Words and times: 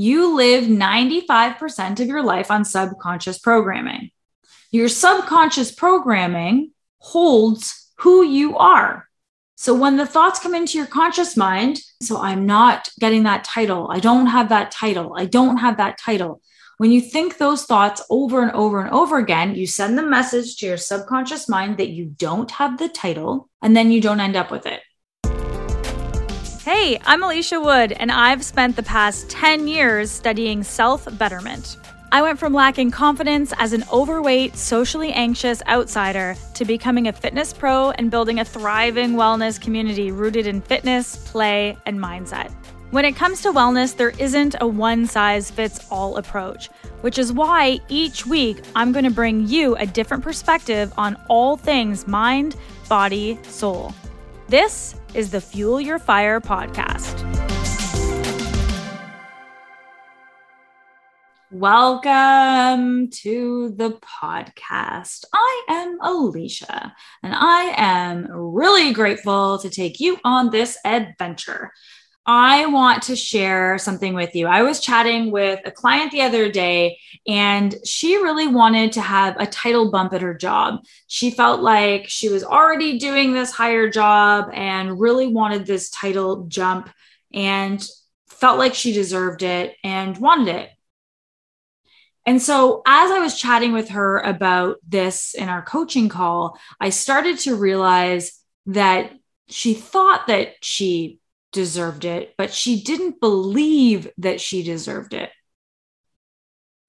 you 0.00 0.34
live 0.34 0.64
95% 0.64 2.00
of 2.00 2.06
your 2.06 2.22
life 2.22 2.50
on 2.50 2.64
subconscious 2.64 3.38
programming. 3.38 4.10
Your 4.70 4.88
subconscious 4.88 5.72
programming 5.72 6.70
holds 7.00 7.92
who 7.98 8.22
you 8.22 8.56
are. 8.56 9.06
So 9.56 9.74
when 9.74 9.98
the 9.98 10.06
thoughts 10.06 10.40
come 10.40 10.54
into 10.54 10.78
your 10.78 10.86
conscious 10.86 11.36
mind, 11.36 11.80
so 12.00 12.18
I'm 12.18 12.46
not 12.46 12.88
getting 12.98 13.24
that 13.24 13.44
title. 13.44 13.90
I 13.90 14.00
don't 14.00 14.28
have 14.28 14.48
that 14.48 14.70
title. 14.70 15.12
I 15.18 15.26
don't 15.26 15.58
have 15.58 15.76
that 15.76 15.98
title. 15.98 16.40
When 16.78 16.90
you 16.90 17.02
think 17.02 17.36
those 17.36 17.66
thoughts 17.66 18.02
over 18.08 18.42
and 18.42 18.52
over 18.52 18.80
and 18.80 18.90
over 18.94 19.18
again, 19.18 19.54
you 19.54 19.66
send 19.66 19.98
the 19.98 20.02
message 20.02 20.56
to 20.56 20.66
your 20.66 20.78
subconscious 20.78 21.46
mind 21.46 21.76
that 21.76 21.90
you 21.90 22.06
don't 22.06 22.50
have 22.52 22.78
the 22.78 22.88
title, 22.88 23.50
and 23.60 23.76
then 23.76 23.92
you 23.92 24.00
don't 24.00 24.20
end 24.20 24.34
up 24.34 24.50
with 24.50 24.64
it. 24.64 24.80
Hey, 26.64 27.00
I'm 27.06 27.22
Alicia 27.22 27.58
Wood, 27.58 27.92
and 27.92 28.12
I've 28.12 28.44
spent 28.44 28.76
the 28.76 28.82
past 28.82 29.30
10 29.30 29.66
years 29.66 30.10
studying 30.10 30.62
self 30.62 31.08
betterment. 31.16 31.78
I 32.12 32.20
went 32.20 32.38
from 32.38 32.52
lacking 32.52 32.90
confidence 32.90 33.54
as 33.56 33.72
an 33.72 33.82
overweight, 33.90 34.54
socially 34.56 35.10
anxious 35.10 35.62
outsider 35.66 36.36
to 36.52 36.66
becoming 36.66 37.08
a 37.08 37.14
fitness 37.14 37.54
pro 37.54 37.92
and 37.92 38.10
building 38.10 38.40
a 38.40 38.44
thriving 38.44 39.12
wellness 39.12 39.58
community 39.58 40.10
rooted 40.10 40.46
in 40.46 40.60
fitness, 40.60 41.16
play, 41.30 41.78
and 41.86 41.98
mindset. 41.98 42.52
When 42.90 43.06
it 43.06 43.16
comes 43.16 43.40
to 43.40 43.52
wellness, 43.52 43.96
there 43.96 44.12
isn't 44.18 44.56
a 44.60 44.66
one 44.66 45.06
size 45.06 45.50
fits 45.50 45.86
all 45.90 46.18
approach, 46.18 46.68
which 47.00 47.18
is 47.18 47.32
why 47.32 47.80
each 47.88 48.26
week 48.26 48.62
I'm 48.76 48.92
going 48.92 49.06
to 49.06 49.10
bring 49.10 49.48
you 49.48 49.76
a 49.76 49.86
different 49.86 50.22
perspective 50.22 50.92
on 50.98 51.16
all 51.30 51.56
things 51.56 52.06
mind, 52.06 52.56
body, 52.86 53.38
soul. 53.44 53.94
This 54.50 54.99
is 55.14 55.30
the 55.30 55.40
Fuel 55.40 55.80
Your 55.80 55.98
Fire 55.98 56.40
podcast. 56.40 57.26
Welcome 61.50 63.10
to 63.10 63.74
the 63.76 63.98
podcast. 64.22 65.24
I 65.34 65.64
am 65.68 65.98
Alicia, 66.00 66.94
and 67.24 67.34
I 67.34 67.74
am 67.76 68.28
really 68.30 68.92
grateful 68.92 69.58
to 69.58 69.68
take 69.68 69.98
you 69.98 70.18
on 70.24 70.50
this 70.50 70.78
adventure. 70.84 71.72
I 72.26 72.66
want 72.66 73.04
to 73.04 73.16
share 73.16 73.78
something 73.78 74.14
with 74.14 74.34
you. 74.34 74.46
I 74.46 74.62
was 74.62 74.80
chatting 74.80 75.30
with 75.30 75.60
a 75.64 75.70
client 75.70 76.12
the 76.12 76.22
other 76.22 76.50
day, 76.50 76.98
and 77.26 77.74
she 77.84 78.16
really 78.16 78.46
wanted 78.46 78.92
to 78.92 79.00
have 79.00 79.36
a 79.38 79.46
title 79.46 79.90
bump 79.90 80.12
at 80.12 80.22
her 80.22 80.34
job. 80.34 80.80
She 81.06 81.30
felt 81.30 81.60
like 81.60 82.08
she 82.08 82.28
was 82.28 82.44
already 82.44 82.98
doing 82.98 83.32
this 83.32 83.50
higher 83.50 83.88
job 83.88 84.50
and 84.52 85.00
really 85.00 85.28
wanted 85.28 85.66
this 85.66 85.90
title 85.90 86.46
jump 86.46 86.90
and 87.32 87.86
felt 88.28 88.58
like 88.58 88.74
she 88.74 88.92
deserved 88.92 89.42
it 89.42 89.76
and 89.82 90.16
wanted 90.18 90.54
it. 90.54 90.70
And 92.26 92.40
so, 92.40 92.82
as 92.86 93.10
I 93.10 93.18
was 93.18 93.38
chatting 93.38 93.72
with 93.72 93.88
her 93.90 94.18
about 94.18 94.76
this 94.86 95.34
in 95.34 95.48
our 95.48 95.62
coaching 95.62 96.10
call, 96.10 96.58
I 96.78 96.90
started 96.90 97.38
to 97.40 97.56
realize 97.56 98.38
that 98.66 99.12
she 99.48 99.74
thought 99.74 100.26
that 100.26 100.54
she 100.62 101.19
deserved 101.52 102.04
it, 102.04 102.34
but 102.36 102.52
she 102.52 102.82
didn't 102.82 103.20
believe 103.20 104.08
that 104.18 104.40
she 104.40 104.62
deserved 104.62 105.14
it. 105.14 105.30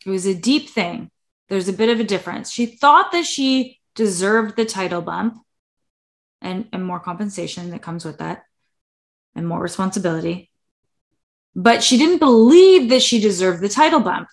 It 0.06 0.10
was 0.10 0.26
a 0.26 0.36
deep 0.36 0.70
thing. 0.70 1.10
There's 1.50 1.68
a 1.68 1.74
bit 1.74 1.90
of 1.90 2.00
a 2.00 2.06
difference. 2.06 2.52
She 2.52 2.66
thought 2.66 3.12
that 3.12 3.26
she 3.26 3.80
deserved 3.96 4.56
the 4.56 4.66
title 4.66 5.02
bump 5.02 5.38
and, 6.42 6.68
and 6.72 6.86
more 6.86 7.00
compensation 7.00 7.72
that 7.72 7.82
comes 7.82 8.06
with 8.06 8.20
that 8.20 8.44
and 9.36 9.48
more 9.48 9.62
responsibility. 9.62 10.50
But 11.56 11.84
she 11.84 11.98
didn't 11.98 12.20
believe 12.20 12.90
that 12.90 13.02
she 13.02 13.20
deserved 13.20 13.62
the 13.62 13.70
title 13.70 14.00
bump 14.00 14.30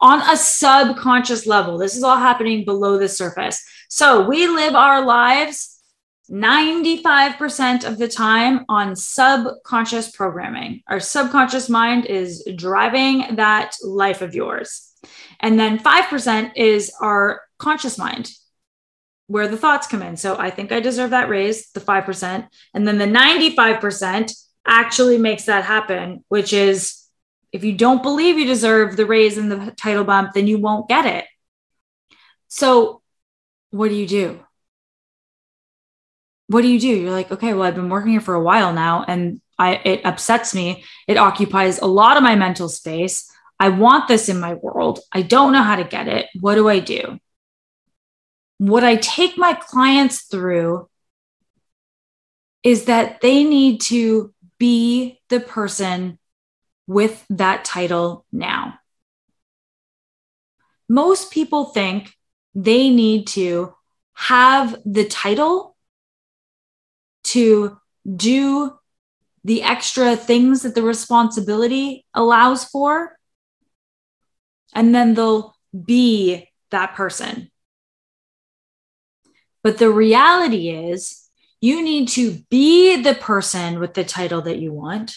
on 0.00 0.20
a 0.20 0.36
subconscious 0.36 1.46
level. 1.46 1.78
This 1.78 1.96
is 1.96 2.02
all 2.02 2.18
happening 2.18 2.64
below 2.64 2.98
the 2.98 3.08
surface. 3.08 3.64
So 3.88 4.26
we 4.26 4.48
live 4.48 4.74
our 4.74 5.04
lives 5.04 5.71
95% 6.30 7.84
of 7.84 7.98
the 7.98 8.08
time 8.08 8.64
on 8.68 8.94
subconscious 8.96 10.10
programming. 10.10 10.82
Our 10.88 11.00
subconscious 11.00 11.68
mind 11.68 12.06
is 12.06 12.46
driving 12.56 13.36
that 13.36 13.74
life 13.82 14.22
of 14.22 14.34
yours. 14.34 14.92
And 15.40 15.58
then 15.58 15.78
5% 15.78 16.52
is 16.56 16.92
our 17.00 17.42
conscious 17.58 17.98
mind, 17.98 18.30
where 19.26 19.48
the 19.48 19.56
thoughts 19.56 19.86
come 19.86 20.02
in. 20.02 20.16
So 20.16 20.38
I 20.38 20.50
think 20.50 20.70
I 20.70 20.80
deserve 20.80 21.10
that 21.10 21.28
raise, 21.28 21.70
the 21.72 21.80
5%. 21.80 22.46
And 22.74 22.86
then 22.86 22.98
the 22.98 23.06
95% 23.06 24.32
actually 24.64 25.18
makes 25.18 25.46
that 25.46 25.64
happen, 25.64 26.24
which 26.28 26.52
is 26.52 27.02
if 27.50 27.64
you 27.64 27.72
don't 27.72 28.02
believe 28.02 28.38
you 28.38 28.46
deserve 28.46 28.96
the 28.96 29.06
raise 29.06 29.36
and 29.36 29.50
the 29.50 29.72
title 29.72 30.04
bump, 30.04 30.32
then 30.32 30.46
you 30.46 30.58
won't 30.58 30.88
get 30.88 31.04
it. 31.04 31.26
So, 32.48 33.02
what 33.70 33.88
do 33.88 33.94
you 33.94 34.06
do? 34.06 34.40
What 36.48 36.62
do 36.62 36.68
you 36.68 36.78
do? 36.78 36.88
You're 36.88 37.10
like, 37.10 37.32
okay, 37.32 37.54
well, 37.54 37.62
I've 37.62 37.74
been 37.74 37.88
working 37.88 38.12
here 38.12 38.20
for 38.20 38.34
a 38.34 38.42
while 38.42 38.72
now 38.72 39.04
and 39.06 39.40
I 39.58 39.74
it 39.84 40.04
upsets 40.04 40.54
me. 40.54 40.84
It 41.06 41.16
occupies 41.16 41.78
a 41.78 41.86
lot 41.86 42.16
of 42.16 42.22
my 42.22 42.34
mental 42.34 42.68
space. 42.68 43.30
I 43.58 43.68
want 43.68 44.08
this 44.08 44.28
in 44.28 44.40
my 44.40 44.54
world. 44.54 45.00
I 45.12 45.22
don't 45.22 45.52
know 45.52 45.62
how 45.62 45.76
to 45.76 45.84
get 45.84 46.08
it. 46.08 46.26
What 46.40 46.56
do 46.56 46.68
I 46.68 46.80
do? 46.80 47.18
What 48.58 48.84
I 48.84 48.96
take 48.96 49.38
my 49.38 49.54
clients 49.54 50.22
through 50.22 50.88
is 52.62 52.84
that 52.86 53.20
they 53.20 53.44
need 53.44 53.80
to 53.82 54.32
be 54.58 55.20
the 55.28 55.40
person 55.40 56.18
with 56.86 57.24
that 57.30 57.64
title 57.64 58.24
now. 58.32 58.78
Most 60.88 61.32
people 61.32 61.66
think 61.66 62.14
they 62.54 62.90
need 62.90 63.26
to 63.28 63.74
have 64.14 64.76
the 64.84 65.04
title 65.04 65.71
to 67.32 67.78
do 68.16 68.78
the 69.44 69.62
extra 69.62 70.16
things 70.16 70.62
that 70.62 70.74
the 70.74 70.82
responsibility 70.82 72.06
allows 72.14 72.64
for, 72.64 73.18
and 74.74 74.94
then 74.94 75.14
they'll 75.14 75.54
be 75.84 76.48
that 76.70 76.94
person. 76.94 77.50
But 79.62 79.78
the 79.78 79.90
reality 79.90 80.70
is, 80.70 81.28
you 81.60 81.82
need 81.82 82.08
to 82.08 82.38
be 82.50 83.02
the 83.02 83.14
person 83.14 83.78
with 83.78 83.94
the 83.94 84.04
title 84.04 84.42
that 84.42 84.58
you 84.58 84.72
want 84.72 85.16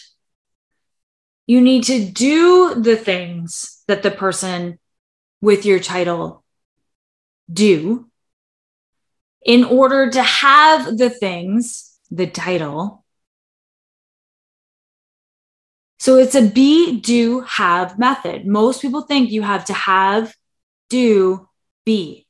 you 1.46 1.60
need 1.60 1.84
to 1.84 2.04
do 2.04 2.74
the 2.74 2.96
things 2.96 3.82
that 3.86 4.02
the 4.02 4.10
person 4.10 4.78
with 5.40 5.64
your 5.64 5.78
title 5.78 6.44
do 7.50 8.10
in 9.44 9.62
order 9.62 10.10
to 10.10 10.22
have 10.22 10.98
the 10.98 11.08
things, 11.08 11.95
the 12.10 12.26
title. 12.26 13.04
So 15.98 16.18
it's 16.18 16.34
a 16.34 16.42
be, 16.42 17.00
do, 17.00 17.40
have 17.40 17.98
method. 17.98 18.46
Most 18.46 18.82
people 18.82 19.02
think 19.02 19.30
you 19.30 19.42
have 19.42 19.64
to 19.66 19.72
have, 19.72 20.34
do, 20.88 21.48
be. 21.84 22.26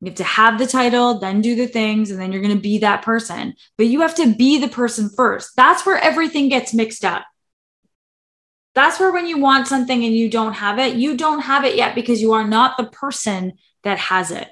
You 0.00 0.10
have 0.10 0.16
to 0.16 0.24
have 0.24 0.58
the 0.58 0.66
title, 0.66 1.18
then 1.18 1.40
do 1.40 1.56
the 1.56 1.66
things, 1.66 2.10
and 2.10 2.20
then 2.20 2.30
you're 2.30 2.42
going 2.42 2.54
to 2.54 2.60
be 2.60 2.78
that 2.78 3.02
person. 3.02 3.54
But 3.76 3.86
you 3.86 4.02
have 4.02 4.14
to 4.16 4.32
be 4.34 4.58
the 4.58 4.68
person 4.68 5.08
first. 5.08 5.56
That's 5.56 5.84
where 5.84 5.98
everything 5.98 6.48
gets 6.48 6.72
mixed 6.72 7.04
up. 7.04 7.24
That's 8.74 9.00
where 9.00 9.10
when 9.10 9.26
you 9.26 9.38
want 9.38 9.66
something 9.66 10.04
and 10.04 10.14
you 10.14 10.30
don't 10.30 10.52
have 10.52 10.78
it, 10.78 10.94
you 10.94 11.16
don't 11.16 11.40
have 11.40 11.64
it 11.64 11.74
yet 11.74 11.96
because 11.96 12.22
you 12.22 12.34
are 12.34 12.46
not 12.46 12.76
the 12.76 12.84
person 12.84 13.54
that 13.82 13.98
has 13.98 14.30
it. 14.30 14.48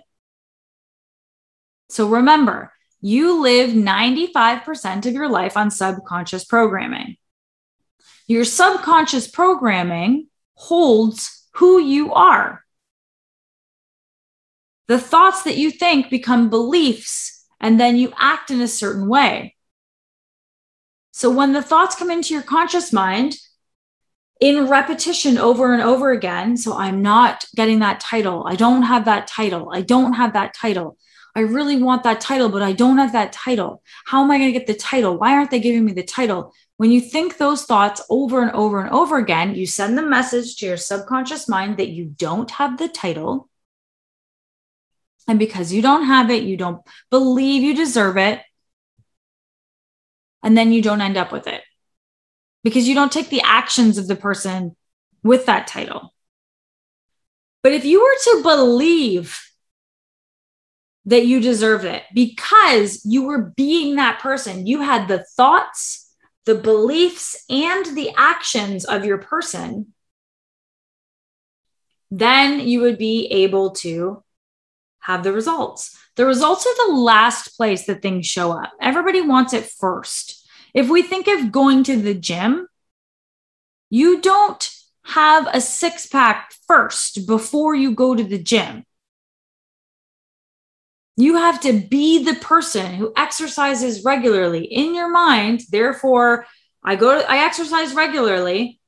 So 1.90 2.08
remember, 2.08 2.72
you 3.00 3.40
live 3.42 3.70
95% 3.70 5.06
of 5.06 5.12
your 5.12 5.28
life 5.28 5.56
on 5.56 5.70
subconscious 5.70 6.44
programming. 6.44 7.16
Your 8.26 8.44
subconscious 8.44 9.28
programming 9.28 10.28
holds 10.54 11.46
who 11.54 11.78
you 11.78 12.12
are. 12.12 12.64
The 14.88 14.98
thoughts 14.98 15.42
that 15.42 15.56
you 15.56 15.70
think 15.70 16.10
become 16.10 16.48
beliefs, 16.48 17.44
and 17.60 17.78
then 17.78 17.96
you 17.96 18.12
act 18.18 18.50
in 18.50 18.60
a 18.60 18.68
certain 18.68 19.08
way. 19.08 19.56
So 21.12 21.30
when 21.30 21.52
the 21.52 21.62
thoughts 21.62 21.96
come 21.96 22.10
into 22.10 22.34
your 22.34 22.42
conscious 22.42 22.92
mind, 22.92 23.36
in 24.40 24.68
repetition 24.68 25.38
over 25.38 25.72
and 25.72 25.82
over 25.82 26.10
again. 26.10 26.56
So 26.56 26.76
I'm 26.76 27.02
not 27.02 27.44
getting 27.54 27.78
that 27.80 28.00
title. 28.00 28.44
I 28.46 28.56
don't 28.56 28.82
have 28.82 29.06
that 29.06 29.26
title. 29.26 29.70
I 29.72 29.80
don't 29.80 30.14
have 30.14 30.34
that 30.34 30.54
title. 30.54 30.98
I 31.36 31.40
really 31.40 31.76
want 31.76 32.02
that 32.04 32.22
title, 32.22 32.48
but 32.48 32.62
I 32.62 32.72
don't 32.72 32.96
have 32.96 33.12
that 33.12 33.30
title. 33.30 33.82
How 34.06 34.24
am 34.24 34.30
I 34.30 34.38
going 34.38 34.48
to 34.50 34.58
get 34.58 34.66
the 34.66 34.72
title? 34.72 35.18
Why 35.18 35.34
aren't 35.34 35.50
they 35.50 35.60
giving 35.60 35.84
me 35.84 35.92
the 35.92 36.02
title? 36.02 36.54
When 36.78 36.90
you 36.90 36.98
think 37.02 37.36
those 37.36 37.64
thoughts 37.64 38.00
over 38.08 38.40
and 38.42 38.52
over 38.52 38.80
and 38.80 38.90
over 38.90 39.18
again, 39.18 39.54
you 39.54 39.66
send 39.66 39.98
the 39.98 40.02
message 40.02 40.56
to 40.56 40.66
your 40.66 40.78
subconscious 40.78 41.46
mind 41.46 41.76
that 41.76 41.90
you 41.90 42.06
don't 42.06 42.50
have 42.52 42.78
the 42.78 42.88
title. 42.88 43.50
And 45.28 45.38
because 45.38 45.74
you 45.74 45.82
don't 45.82 46.04
have 46.04 46.30
it, 46.30 46.44
you 46.44 46.56
don't 46.56 46.80
believe 47.10 47.62
you 47.62 47.76
deserve 47.76 48.16
it. 48.16 48.40
And 50.42 50.56
then 50.56 50.72
you 50.72 50.80
don't 50.80 51.02
end 51.02 51.18
up 51.18 51.32
with 51.32 51.46
it 51.46 51.62
because 52.64 52.88
you 52.88 52.94
don't 52.94 53.12
take 53.12 53.28
the 53.28 53.42
actions 53.44 53.98
of 53.98 54.08
the 54.08 54.16
person 54.16 54.74
with 55.22 55.44
that 55.46 55.66
title. 55.66 56.14
But 57.62 57.74
if 57.74 57.84
you 57.84 58.00
were 58.00 58.36
to 58.36 58.42
believe 58.42 59.42
that 61.06 61.26
you 61.26 61.40
deserve 61.40 61.84
it 61.84 62.02
because 62.12 63.04
you 63.04 63.22
were 63.22 63.52
being 63.56 63.96
that 63.96 64.20
person, 64.20 64.66
you 64.66 64.82
had 64.82 65.06
the 65.06 65.24
thoughts, 65.36 66.12
the 66.44 66.54
beliefs, 66.56 67.44
and 67.48 67.96
the 67.96 68.10
actions 68.16 68.84
of 68.84 69.04
your 69.04 69.18
person, 69.18 69.92
then 72.10 72.60
you 72.60 72.80
would 72.80 72.98
be 72.98 73.26
able 73.26 73.70
to 73.70 74.22
have 75.00 75.22
the 75.22 75.32
results. 75.32 75.96
The 76.16 76.26
results 76.26 76.66
are 76.66 76.88
the 76.88 76.94
last 76.94 77.56
place 77.56 77.86
that 77.86 78.02
things 78.02 78.26
show 78.26 78.50
up. 78.52 78.72
Everybody 78.80 79.20
wants 79.20 79.52
it 79.52 79.64
first. 79.64 80.48
If 80.74 80.88
we 80.88 81.02
think 81.02 81.28
of 81.28 81.52
going 81.52 81.84
to 81.84 81.96
the 81.96 82.14
gym, 82.14 82.66
you 83.90 84.20
don't 84.20 84.68
have 85.04 85.46
a 85.52 85.60
six 85.60 86.06
pack 86.06 86.52
first 86.66 87.26
before 87.26 87.74
you 87.74 87.94
go 87.94 88.14
to 88.16 88.24
the 88.24 88.42
gym. 88.42 88.84
You 91.16 91.36
have 91.36 91.60
to 91.60 91.72
be 91.72 92.24
the 92.24 92.34
person 92.34 92.94
who 92.94 93.12
exercises 93.16 94.04
regularly 94.04 94.64
in 94.64 94.94
your 94.94 95.10
mind. 95.10 95.62
Therefore, 95.70 96.46
I 96.84 96.96
go 96.96 97.20
to, 97.20 97.30
I 97.30 97.44
exercise 97.44 97.94
regularly 97.94 98.78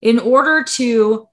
in 0.00 0.18
order 0.18 0.64
to 0.64 1.28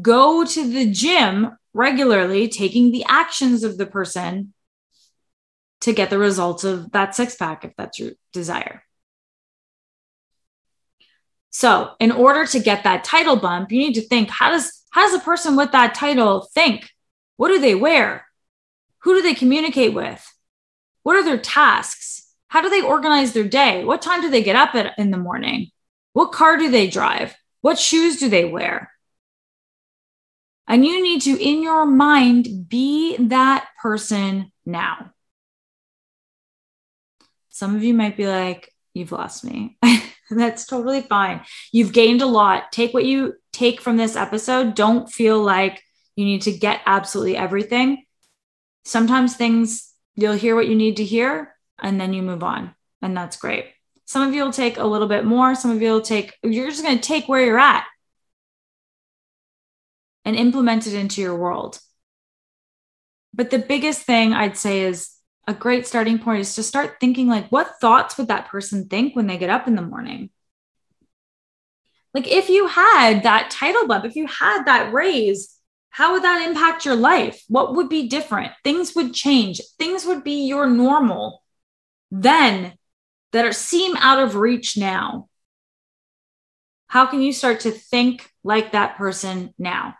go 0.00 0.44
to 0.44 0.70
the 0.70 0.90
gym 0.90 1.56
regularly, 1.72 2.48
taking 2.48 2.92
the 2.92 3.04
actions 3.08 3.64
of 3.64 3.78
the 3.78 3.86
person 3.86 4.54
to 5.80 5.92
get 5.92 6.10
the 6.10 6.18
results 6.18 6.64
of 6.64 6.90
that 6.92 7.14
six 7.14 7.34
pack, 7.34 7.64
if 7.64 7.72
that's 7.76 7.98
your 7.98 8.12
desire. 8.32 8.84
So, 11.50 11.90
in 12.00 12.10
order 12.10 12.46
to 12.46 12.58
get 12.58 12.84
that 12.84 13.04
title 13.04 13.36
bump, 13.36 13.70
you 13.70 13.78
need 13.78 13.94
to 13.94 14.00
think 14.06 14.30
how 14.30 14.50
does 14.50 14.82
how 14.90 15.02
does 15.02 15.14
a 15.14 15.24
person 15.24 15.56
with 15.56 15.72
that 15.72 15.94
title 15.94 16.48
think? 16.54 16.90
What 17.36 17.48
do 17.48 17.58
they 17.58 17.74
wear? 17.74 18.26
Who 19.00 19.14
do 19.14 19.22
they 19.22 19.34
communicate 19.34 19.94
with? 19.94 20.32
What 21.02 21.16
are 21.16 21.24
their 21.24 21.38
tasks? 21.38 22.32
How 22.48 22.60
do 22.60 22.70
they 22.70 22.82
organize 22.82 23.32
their 23.32 23.48
day? 23.48 23.84
What 23.84 24.02
time 24.02 24.20
do 24.20 24.30
they 24.30 24.42
get 24.42 24.56
up 24.56 24.74
at, 24.74 24.98
in 24.98 25.10
the 25.10 25.18
morning? 25.18 25.70
What 26.12 26.32
car 26.32 26.56
do 26.56 26.70
they 26.70 26.88
drive? 26.88 27.34
What 27.60 27.78
shoes 27.78 28.18
do 28.18 28.28
they 28.28 28.44
wear? 28.44 28.92
And 30.66 30.84
you 30.84 31.02
need 31.02 31.22
to, 31.22 31.36
in 31.36 31.62
your 31.62 31.84
mind, 31.84 32.68
be 32.68 33.16
that 33.18 33.68
person 33.82 34.52
now. 34.64 35.12
Some 37.50 37.76
of 37.76 37.82
you 37.82 37.94
might 37.94 38.16
be 38.16 38.26
like, 38.26 38.70
You've 38.94 39.12
lost 39.12 39.44
me. 39.44 39.76
That's 40.30 40.66
totally 40.66 41.02
fine. 41.02 41.42
You've 41.72 41.92
gained 41.92 42.22
a 42.22 42.26
lot. 42.26 42.70
Take 42.70 42.94
what 42.94 43.04
you 43.04 43.34
take 43.52 43.80
from 43.80 43.96
this 43.96 44.14
episode. 44.14 44.74
Don't 44.76 45.10
feel 45.10 45.42
like 45.42 45.82
you 46.16 46.24
need 46.24 46.42
to 46.42 46.52
get 46.52 46.80
absolutely 46.86 47.36
everything. 47.36 48.04
Sometimes 48.84 49.36
things, 49.36 49.92
you'll 50.14 50.34
hear 50.34 50.54
what 50.54 50.68
you 50.68 50.74
need 50.74 50.98
to 50.98 51.04
hear 51.04 51.54
and 51.82 52.00
then 52.00 52.12
you 52.12 52.22
move 52.22 52.42
on. 52.42 52.74
And 53.02 53.16
that's 53.16 53.36
great. 53.36 53.66
Some 54.06 54.26
of 54.26 54.34
you 54.34 54.44
will 54.44 54.52
take 54.52 54.76
a 54.76 54.84
little 54.84 55.08
bit 55.08 55.24
more. 55.24 55.54
Some 55.54 55.70
of 55.70 55.80
you 55.80 55.90
will 55.90 56.00
take, 56.00 56.34
you're 56.42 56.70
just 56.70 56.82
going 56.82 56.98
to 56.98 57.02
take 57.02 57.28
where 57.28 57.44
you're 57.44 57.58
at 57.58 57.84
and 60.24 60.36
implement 60.36 60.86
it 60.86 60.94
into 60.94 61.20
your 61.20 61.36
world. 61.36 61.80
But 63.32 63.50
the 63.50 63.58
biggest 63.58 64.02
thing 64.02 64.32
I'd 64.32 64.56
say 64.56 64.82
is 64.82 65.10
a 65.46 65.54
great 65.54 65.86
starting 65.86 66.18
point 66.18 66.40
is 66.40 66.54
to 66.54 66.62
start 66.62 66.96
thinking 67.00 67.28
like, 67.28 67.50
what 67.50 67.80
thoughts 67.80 68.16
would 68.16 68.28
that 68.28 68.48
person 68.48 68.88
think 68.88 69.16
when 69.16 69.26
they 69.26 69.36
get 69.36 69.50
up 69.50 69.66
in 69.66 69.74
the 69.74 69.82
morning? 69.82 70.30
Like, 72.14 72.28
if 72.28 72.48
you 72.48 72.68
had 72.68 73.24
that 73.24 73.50
title 73.50 73.88
bump, 73.88 74.04
if 74.04 74.14
you 74.14 74.26
had 74.26 74.64
that 74.66 74.92
raise, 74.92 75.54
how 75.94 76.10
would 76.10 76.24
that 76.24 76.44
impact 76.44 76.84
your 76.84 76.96
life? 76.96 77.40
What 77.46 77.76
would 77.76 77.88
be 77.88 78.08
different? 78.08 78.50
Things 78.64 78.96
would 78.96 79.14
change. 79.14 79.60
Things 79.78 80.04
would 80.04 80.24
be 80.24 80.44
your 80.44 80.66
normal 80.66 81.40
then 82.10 82.72
that 83.30 83.44
are, 83.44 83.52
seem 83.52 83.96
out 83.98 84.18
of 84.18 84.34
reach 84.34 84.76
now. 84.76 85.28
How 86.88 87.06
can 87.06 87.22
you 87.22 87.32
start 87.32 87.60
to 87.60 87.70
think 87.70 88.28
like 88.42 88.72
that 88.72 88.96
person 88.96 89.54
now? 89.56 89.94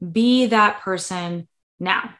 Be 0.00 0.46
that 0.46 0.82
person 0.82 1.48
now. 1.80 2.14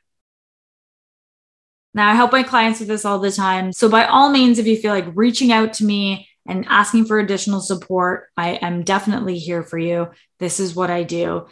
Now, 1.95 2.11
I 2.11 2.15
help 2.15 2.33
my 2.33 2.43
clients 2.43 2.81
with 2.81 2.89
this 2.89 3.05
all 3.05 3.21
the 3.21 3.31
time. 3.31 3.73
So, 3.73 3.89
by 3.89 4.07
all 4.07 4.29
means, 4.29 4.59
if 4.59 4.67
you 4.67 4.77
feel 4.77 4.93
like 4.93 5.07
reaching 5.15 5.53
out 5.53 5.75
to 5.75 5.85
me 5.85 6.29
and 6.49 6.67
asking 6.69 7.05
for 7.05 7.21
additional 7.21 7.61
support, 7.61 8.27
I 8.37 8.55
am 8.55 8.83
definitely 8.83 9.39
here 9.39 9.63
for 9.63 9.79
you. 9.79 10.09
This 10.41 10.59
is 10.59 10.75
what 10.75 10.91
I 10.91 11.05
do. 11.05 11.47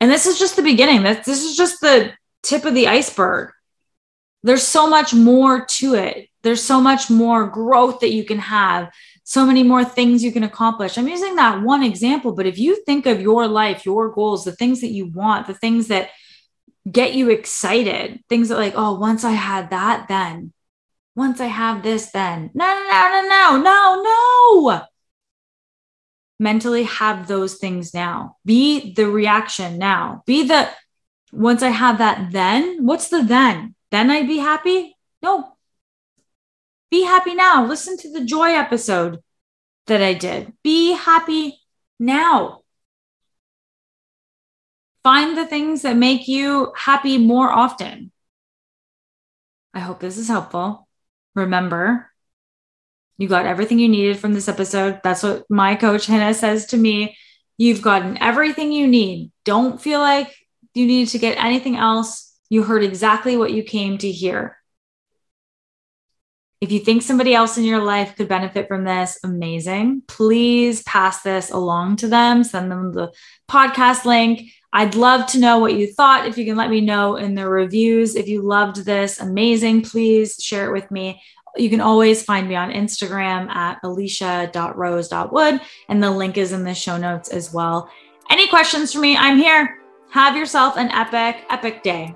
And 0.00 0.10
this 0.10 0.26
is 0.26 0.38
just 0.38 0.56
the 0.56 0.62
beginning. 0.62 1.02
This, 1.02 1.26
this 1.26 1.44
is 1.44 1.56
just 1.56 1.80
the 1.80 2.12
tip 2.42 2.64
of 2.64 2.74
the 2.74 2.88
iceberg. 2.88 3.50
There's 4.42 4.62
so 4.62 4.88
much 4.88 5.12
more 5.12 5.64
to 5.64 5.94
it. 5.94 6.28
There's 6.42 6.62
so 6.62 6.80
much 6.80 7.10
more 7.10 7.48
growth 7.48 8.00
that 8.00 8.12
you 8.12 8.24
can 8.24 8.38
have 8.38 8.90
so 9.28 9.44
many 9.44 9.62
more 9.62 9.84
things 9.84 10.24
you 10.24 10.32
can 10.32 10.44
accomplish. 10.44 10.96
I'm 10.96 11.06
using 11.06 11.36
that 11.36 11.60
one 11.60 11.82
example, 11.82 12.32
but 12.32 12.46
if 12.46 12.58
you 12.58 12.82
think 12.84 13.04
of 13.04 13.20
your 13.20 13.46
life, 13.46 13.84
your 13.84 14.08
goals, 14.08 14.42
the 14.42 14.52
things 14.52 14.80
that 14.80 14.88
you 14.88 15.04
want, 15.04 15.46
the 15.46 15.52
things 15.52 15.88
that 15.88 16.08
get 16.90 17.12
you 17.12 17.28
excited, 17.28 18.24
things 18.30 18.48
that 18.48 18.56
like, 18.56 18.72
oh, 18.74 18.98
once 18.98 19.24
I 19.24 19.32
had 19.32 19.68
that, 19.68 20.08
then 20.08 20.54
once 21.14 21.42
I 21.42 21.46
have 21.46 21.82
this, 21.82 22.10
then 22.10 22.50
no, 22.54 22.64
no, 22.64 22.88
no, 22.88 23.28
no, 23.28 23.62
no, 23.62 24.02
no, 24.02 24.70
no. 24.70 24.82
Mentally 26.38 26.84
have 26.84 27.26
those 27.26 27.54
things 27.56 27.92
now. 27.92 28.36
Be 28.44 28.94
the 28.94 29.08
reaction 29.08 29.78
now. 29.78 30.22
Be 30.26 30.46
the 30.46 30.68
once 31.32 31.62
I 31.62 31.68
have 31.68 31.98
that, 31.98 32.32
then 32.32 32.86
what's 32.86 33.08
the 33.08 33.22
then? 33.22 33.74
Then 33.90 34.10
I'd 34.10 34.28
be 34.28 34.38
happy? 34.38 34.96
No, 35.22 35.56
be 36.90 37.02
happy 37.04 37.34
now. 37.34 37.66
Listen 37.66 37.96
to 37.98 38.12
the 38.12 38.24
joy 38.24 38.50
episode 38.50 39.18
that 39.86 40.02
I 40.02 40.14
did. 40.14 40.52
Be 40.62 40.92
happy 40.92 41.58
now. 41.98 42.62
Find 45.02 45.36
the 45.36 45.46
things 45.46 45.82
that 45.82 45.96
make 45.96 46.28
you 46.28 46.72
happy 46.76 47.18
more 47.18 47.50
often. 47.50 48.12
I 49.74 49.80
hope 49.80 50.00
this 50.00 50.18
is 50.18 50.28
helpful. 50.28 50.88
Remember, 51.34 52.10
you 53.18 53.28
got 53.28 53.46
everything 53.46 53.78
you 53.80 53.88
needed 53.88 54.18
from 54.18 54.32
this 54.32 54.48
episode. 54.48 55.00
That's 55.02 55.24
what 55.24 55.44
my 55.50 55.74
coach 55.74 56.06
Hannah 56.06 56.34
says 56.34 56.66
to 56.66 56.76
me. 56.76 57.16
You've 57.56 57.82
gotten 57.82 58.16
everything 58.22 58.70
you 58.70 58.86
need. 58.86 59.32
Don't 59.44 59.80
feel 59.80 59.98
like 59.98 60.32
you 60.74 60.86
need 60.86 61.08
to 61.08 61.18
get 61.18 61.36
anything 61.36 61.76
else. 61.76 62.32
You 62.48 62.62
heard 62.62 62.84
exactly 62.84 63.36
what 63.36 63.52
you 63.52 63.64
came 63.64 63.98
to 63.98 64.10
hear. 64.10 64.56
If 66.60 66.72
you 66.72 66.80
think 66.80 67.02
somebody 67.02 67.34
else 67.34 67.56
in 67.58 67.64
your 67.64 67.82
life 67.82 68.16
could 68.16 68.28
benefit 68.28 68.66
from 68.66 68.84
this, 68.84 69.18
amazing. 69.22 70.02
Please 70.08 70.82
pass 70.82 71.22
this 71.22 71.50
along 71.50 71.96
to 71.96 72.08
them, 72.08 72.42
send 72.42 72.70
them 72.70 72.92
the 72.92 73.12
podcast 73.48 74.04
link. 74.04 74.50
I'd 74.72 74.94
love 74.94 75.26
to 75.28 75.38
know 75.38 75.60
what 75.60 75.74
you 75.74 75.86
thought. 75.92 76.26
If 76.26 76.36
you 76.36 76.44
can 76.44 76.56
let 76.56 76.68
me 76.68 76.80
know 76.80 77.16
in 77.16 77.34
the 77.34 77.48
reviews. 77.48 78.14
If 78.14 78.28
you 78.28 78.42
loved 78.42 78.84
this, 78.84 79.18
amazing. 79.20 79.82
Please 79.82 80.36
share 80.42 80.66
it 80.66 80.72
with 80.72 80.90
me. 80.90 81.22
You 81.56 81.70
can 81.70 81.80
always 81.80 82.22
find 82.22 82.48
me 82.48 82.54
on 82.54 82.70
Instagram 82.70 83.48
at 83.50 83.78
alicia.rose.wood, 83.82 85.60
and 85.88 86.02
the 86.02 86.10
link 86.10 86.36
is 86.38 86.52
in 86.52 86.64
the 86.64 86.74
show 86.74 86.96
notes 86.96 87.28
as 87.28 87.52
well. 87.52 87.90
Any 88.30 88.46
questions 88.48 88.92
for 88.92 89.00
me? 89.00 89.16
I'm 89.16 89.38
here. 89.38 89.78
Have 90.10 90.36
yourself 90.36 90.76
an 90.76 90.90
epic, 90.90 91.44
epic 91.50 91.82
day. 91.82 92.14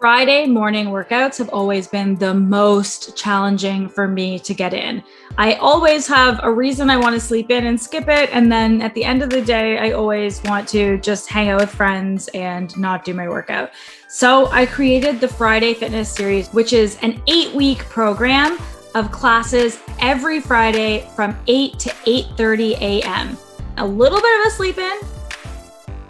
Friday 0.00 0.46
morning 0.46 0.86
workouts 0.86 1.36
have 1.36 1.50
always 1.50 1.86
been 1.86 2.16
the 2.16 2.32
most 2.32 3.14
challenging 3.18 3.86
for 3.86 4.08
me 4.08 4.38
to 4.38 4.54
get 4.54 4.72
in. 4.72 5.02
I 5.36 5.56
always 5.56 6.06
have 6.06 6.40
a 6.42 6.50
reason 6.50 6.88
I 6.88 6.96
want 6.96 7.14
to 7.16 7.20
sleep 7.20 7.50
in 7.50 7.66
and 7.66 7.78
skip 7.78 8.08
it. 8.08 8.30
And 8.32 8.50
then 8.50 8.80
at 8.80 8.94
the 8.94 9.04
end 9.04 9.22
of 9.22 9.28
the 9.28 9.42
day, 9.42 9.76
I 9.76 9.90
always 9.90 10.42
want 10.44 10.66
to 10.68 10.96
just 11.00 11.28
hang 11.28 11.50
out 11.50 11.60
with 11.60 11.68
friends 11.68 12.28
and 12.28 12.74
not 12.78 13.04
do 13.04 13.12
my 13.12 13.28
workout. 13.28 13.72
So 14.08 14.46
I 14.46 14.64
created 14.64 15.20
the 15.20 15.28
Friday 15.28 15.74
Fitness 15.74 16.10
Series, 16.10 16.48
which 16.48 16.72
is 16.72 16.96
an 17.02 17.22
eight 17.26 17.54
week 17.54 17.80
program 17.80 18.58
of 18.94 19.12
classes 19.12 19.80
every 19.98 20.40
Friday 20.40 21.06
from 21.14 21.36
8 21.46 21.78
to 21.78 21.90
8:30 22.06 22.72
a.m. 22.80 23.36
A 23.76 23.86
little 23.86 24.22
bit 24.22 24.40
of 24.40 24.46
a 24.46 24.50
sleep 24.50 24.78
in, 24.78 24.98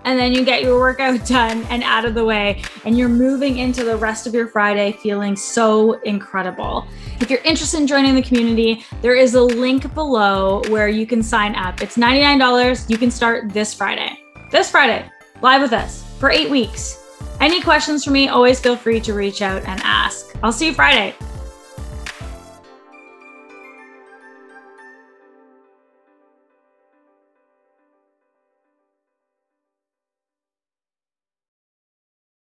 and 0.04 0.18
then 0.18 0.32
you 0.32 0.44
get 0.44 0.62
your 0.62 0.78
workout 0.78 1.26
done 1.26 1.64
and 1.70 1.82
out 1.82 2.04
of 2.04 2.14
the 2.14 2.24
way, 2.24 2.62
and 2.84 2.96
you're 2.98 3.08
moving 3.08 3.58
into 3.58 3.84
the 3.84 3.96
rest 3.96 4.26
of 4.26 4.34
your 4.34 4.46
Friday 4.46 4.92
feeling 4.92 5.36
so 5.36 5.94
incredible. 6.00 6.86
If 7.20 7.30
you're 7.30 7.42
interested 7.42 7.80
in 7.80 7.86
joining 7.86 8.14
the 8.14 8.22
community, 8.22 8.84
there 9.02 9.14
is 9.14 9.34
a 9.34 9.42
link 9.42 9.92
below 9.94 10.62
where 10.68 10.88
you 10.88 11.06
can 11.06 11.22
sign 11.22 11.54
up. 11.54 11.82
It's 11.82 11.96
$99. 11.96 12.88
You 12.88 12.98
can 12.98 13.10
start 13.10 13.52
this 13.52 13.74
Friday. 13.74 14.18
This 14.50 14.70
Friday, 14.70 15.08
live 15.42 15.62
with 15.62 15.72
us 15.72 16.02
for 16.18 16.30
eight 16.30 16.50
weeks. 16.50 16.96
Any 17.40 17.60
questions 17.60 18.04
for 18.04 18.10
me, 18.10 18.28
always 18.28 18.60
feel 18.60 18.76
free 18.76 19.00
to 19.00 19.14
reach 19.14 19.42
out 19.42 19.62
and 19.64 19.80
ask. 19.82 20.36
I'll 20.42 20.52
see 20.52 20.66
you 20.66 20.74
Friday. 20.74 21.14